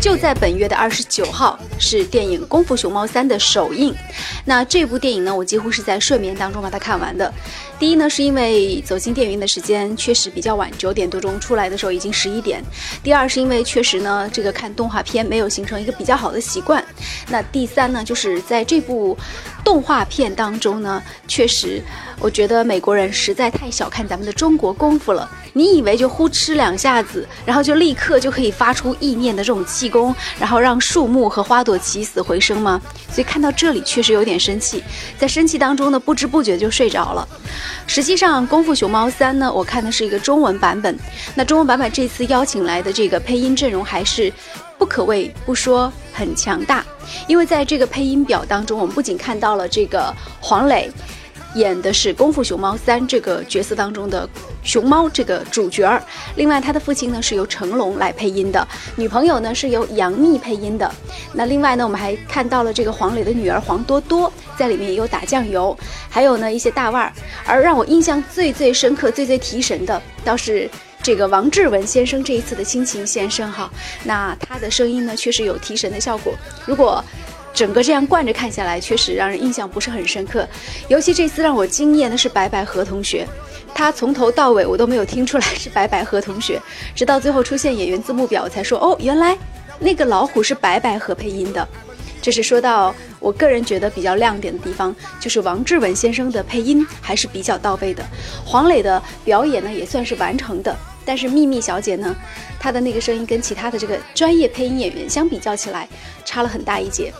[0.00, 3.94] 就在本月的二十九号，是电影《功夫熊猫三》的首映。
[4.44, 7.32] 那这部电影呢，我几乎是在睡眠当中把它看完的。
[7.78, 12.64] 第一呢，是因为走进电影院的时间确实比较晚，九点多钟出来的时候已经十一点。
[13.02, 16.82] 第二是因为确实呢，这个看动画片没有形成一个比较好的习惯。
[17.28, 19.16] 那第三呢，就是在这部
[19.68, 21.82] 动画片当中呢，确实
[22.18, 25.30] 我觉得美国人实在太小看咱们的中国功夫了。
[25.52, 32.80] 你以为就呼哧两下子，然后就立刻就可以发出意念的这种气功，然后让树木和花朵起死回生吗？
[33.12, 34.82] 所以看到这里确实有点生气，
[35.18, 37.28] 在生气当中呢，不知不觉就睡着了。
[37.86, 40.98] 实际上，《功夫熊猫三》呢，我看的是一个中文版本。
[41.34, 44.32] 那中文版本这次邀请来的这个配音阵容还是
[44.78, 46.84] 不可谓不说很强大，
[47.26, 50.90] 因为在这个配音表当中，我们不仅看到了这个黄磊。
[51.54, 54.28] 演的是《功夫熊猫三》这个角色当中的
[54.62, 56.00] 熊猫这个主角儿，
[56.36, 60.94] 另外他的父亲呢是由成龙来配音的，女朋友呢是由杨幂配音的。
[61.32, 65.76] 那另外呢，我们还看到了这个黄磊的女儿黄多多在里面也有打酱油，
[66.10, 67.12] 还有呢一些大腕儿。
[67.46, 70.70] 而让我印象最最深刻、最最提神的，倒是
[71.08, 73.70] 这个王志文先生这一次的亲情献声哈，
[74.04, 76.34] 那他的声音呢确实有提神的效果。
[76.66, 77.02] 如果
[77.54, 80.46] 整个这样惯着看下来，确实让人印象不是很深刻。
[80.86, 83.26] 尤其这次让我惊艳的是白百合同学，
[83.74, 86.60] 他从头到尾我都没有听出来是白百合同学，
[86.94, 89.34] 直到最后出现演员字幕表才说哦，原来
[89.78, 91.66] 那个老虎是白百合配音的。
[92.20, 98.04] 这是说到我个人觉得比较亮点的地方，就是王志文先生的配音还是比较到位的，
[98.44, 100.76] 黄磊的表演呢也算是完成的。
[101.08, 102.14] 但是秘密小姐呢，
[102.60, 105.88] 她的那个声音跟其他的这个专业配音演员相比较起来，
[106.22, 107.10] 差了很大一截。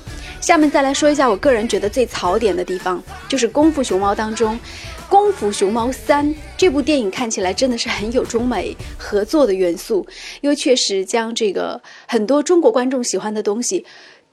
[0.43, 4.55] 下面再来说一下我个人觉得最槽点的地方，就是《功夫熊猫》当中，
[5.09, 10.07] 《功夫熊猫三》这部电影看起来真的是很有中美合作的元素，
[10.43, 13.87] 因为确实将这个很多中国观众喜欢的东西。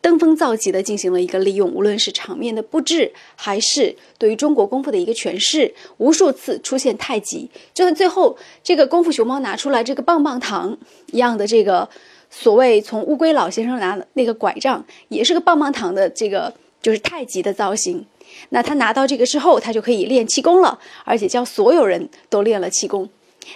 [0.06, 10.78] 登峰造极的进行了一个利用，无论是场面的布置，还是对于中国功夫的一个诠释，无数次出现太极，就算最后这个功夫熊猫拿出来这个棒棒糖
[11.08, 11.90] 一样的这个。
[12.30, 18.06] 所谓从乌龟老先生拿的那个拐杖，也是个棒棒糖的这个就是太极的造型。
[18.50, 23.10] 那他拿到这个之后，他就可以练气功了，而且教所有人都练了气功。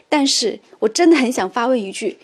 [0.07, 2.17] 但是我真的很想发问一句：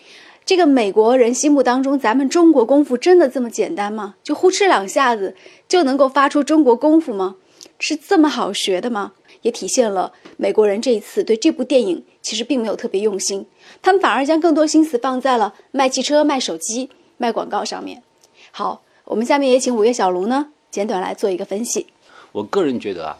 [0.45, 4.13] 这个美国人心目当中，咱们中国功夫真的这么简单吗？
[4.21, 5.35] 就呼哧两下子
[5.67, 7.37] 就能够发出中国功夫吗？
[7.79, 9.13] 是这么好学的吗？
[9.41, 13.47] 也体现了美国人这一次对这部电影其实并没有特别用心，
[13.81, 18.03] 他们反而将更多心思放在了卖汽车、卖手机、卖广告上面。
[18.51, 21.87] 好，我们下面也请五月小卢呢简短来做一个分析。
[22.31, 23.17] 我个人觉得啊，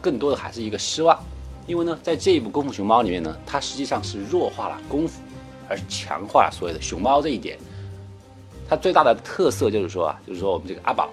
[0.00, 1.16] 更多的还是一个失望，
[1.68, 5.20] 因为呢，在这一部《功夫熊猫》里面呢，它实际上是弱化了功夫，
[5.68, 7.58] 而强化所谓的熊猫这一点。
[8.68, 11.10] 它最大的特色就是说啊，就是说我们这个阿宝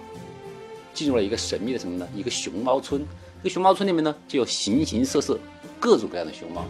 [0.94, 2.08] 进入了一个神秘的什么呢？
[2.14, 3.04] 一个熊猫村。
[3.42, 5.38] 这个熊猫村里面呢，就有形形色色、
[5.78, 6.64] 各种各样的熊猫。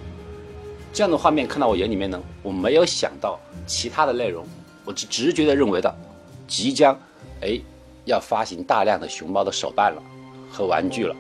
[0.93, 4.45] 这样的画面看到我眼里面呢，我没有想到其他的内容，
[4.85, 5.95] 我只直觉的认为的，
[6.49, 6.99] 即将，
[7.41, 7.61] 哎，
[8.05, 10.03] 要发行大量的熊猫的手办了
[10.51, 11.15] 和玩具了。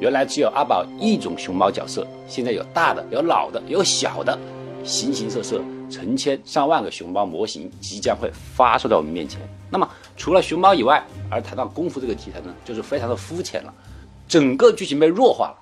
[0.00, 4.38] 原来只有阿宝一种熊猫角色，现在有大的、有老的、有小的，
[4.84, 5.60] 形形色色、
[5.90, 9.40] 成千上万个熊猫模型即将会发售在我们面前。
[9.70, 13.72] 那么除了熊猫以外，而谈到功夫这个题材呢，就是非常的肤浅了。
[14.26, 15.56] 整个剧情被弱化了，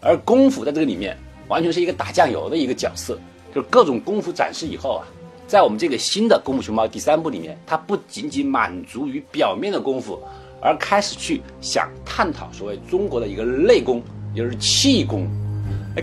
[0.00, 1.16] 而功夫在这个里面
[1.48, 3.18] 完全是一个打酱油的一个角色，
[3.54, 5.06] 就是各种功夫展示以后啊，
[5.46, 10.20] 在我们这个新的《功夫熊猫》第三部里面，它不仅仅满足于表面的功夫，
[10.60, 14.02] 而开始去想探讨所谓中国的一个内功，
[14.34, 15.28] 也就是气功。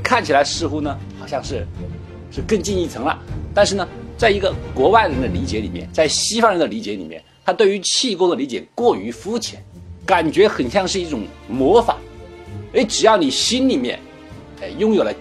[0.03, 1.65] 看起来似乎呢，好像是
[2.31, 3.17] 是更进一层了。
[3.53, 9.63] 但是呢，在一个国外人的理解里面，在西方人的理解里面，他对于气功的理解过于肤浅。
[10.05, 11.97] 感觉很像是一种魔法，
[12.73, 13.99] 哎，只要你心里面，
[14.61, 15.13] 哎，拥有了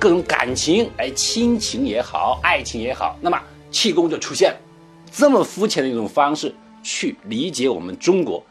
[0.00, 3.40] 各种感情，哎，亲情也好，爱情也好，那么
[3.70, 4.56] 气功就出现了。
[5.12, 6.52] 这么肤浅的一种方式
[6.82, 8.44] 去理解我们中国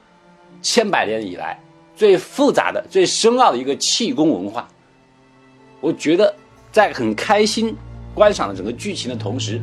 [0.62, 1.59] 千百年以来
[1.94, 4.65] 最复杂的、最深奥的一个气功文化，
[5.81, 6.33] 我觉得
[6.71, 7.75] 在很开心
[8.13, 9.61] 观赏了整个剧情的同时，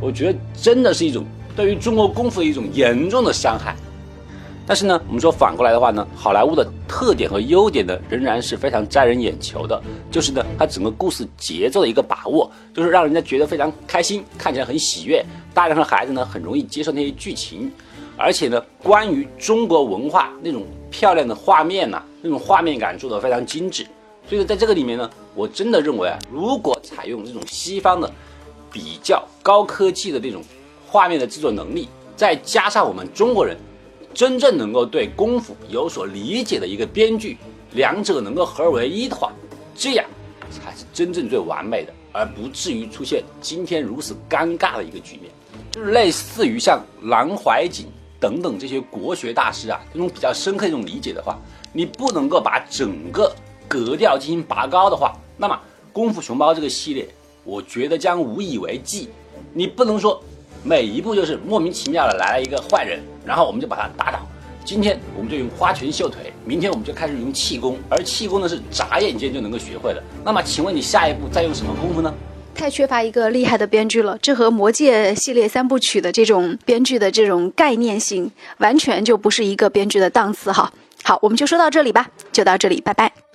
[0.00, 3.74] 我觉得真的是一种对于中国功夫的一种严重的伤害。
[4.68, 9.80] 但是呢，我们说反过来的话呢，好莱坞的特点和优点呢，仍然是非常摘人眼球的。
[10.10, 15.24] 就是呢，它整个故事节奏的一个把握，就是让人家觉得非常开心，看起来很喜悦。
[15.54, 17.70] 大人和孩子呢，很容易接受那些剧情。
[18.16, 23.86] 而且呢，关于中国文化那种漂亮的画面呐，那种画面感做得非常精致。
[24.28, 28.12] 所以说在这个里面呢，我真的认为啊，如果采用这种西方的
[28.72, 30.42] 比较高科技的这种
[30.86, 33.56] 画面的制作能力，再加上我们中国人
[34.12, 37.36] 真正能够对功夫有所理解的一个编剧，
[37.72, 39.32] 两者能够合二为一的话，
[39.76, 40.04] 这样
[40.50, 45.30] 才是真正最完美的，而不至于出现今天如此尴尬的一个局面。
[45.70, 47.86] 就是类似于像南怀瑾
[48.18, 51.38] 等等这些国学大师啊，这种比较深刻一种理解的话，
[51.72, 53.30] 你不能够把整个
[53.68, 55.54] 格调进行拔高的话，那么
[55.92, 57.06] 《功夫熊猫》这个系列，
[57.44, 59.08] 我觉得将无以为继。
[59.52, 60.22] 你不能说
[60.62, 64.18] 每一步就是莫名其妙的来了一个坏人，然后我们就把他打倒。
[64.64, 70.02] 今天我们就用花拳绣腿，明天我们就开始用气功，而气功呢是眨眼间就能够学会的。
[70.24, 72.12] 那么，请问你下一步再用什么功夫呢？
[72.54, 80.72] 太缺乏一个厉害的编剧了，这和《魔戒》系列三部曲的这种编剧的这种概念性，完全就不是一个编剧的档次哈。
[81.04, 83.25] 好，我们就说到这里吧，就到这里，拜拜。